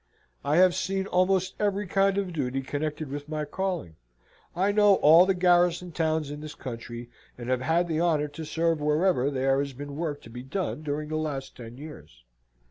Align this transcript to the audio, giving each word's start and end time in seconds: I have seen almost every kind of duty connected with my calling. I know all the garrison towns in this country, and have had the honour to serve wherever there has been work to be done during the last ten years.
I 0.43 0.55
have 0.55 0.73
seen 0.73 1.05
almost 1.05 1.53
every 1.59 1.85
kind 1.85 2.17
of 2.17 2.33
duty 2.33 2.61
connected 2.63 3.09
with 3.11 3.29
my 3.29 3.45
calling. 3.45 3.97
I 4.55 4.71
know 4.71 4.95
all 4.95 5.27
the 5.27 5.35
garrison 5.35 5.91
towns 5.91 6.31
in 6.31 6.41
this 6.41 6.55
country, 6.55 7.11
and 7.37 7.49
have 7.51 7.61
had 7.61 7.87
the 7.87 8.01
honour 8.01 8.27
to 8.29 8.43
serve 8.43 8.81
wherever 8.81 9.29
there 9.29 9.59
has 9.59 9.73
been 9.73 9.95
work 9.97 10.23
to 10.23 10.31
be 10.31 10.41
done 10.41 10.81
during 10.81 11.09
the 11.09 11.17
last 11.17 11.55
ten 11.55 11.77
years. 11.77 12.23